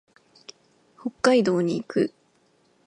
[0.99, 2.11] 北海道に行く。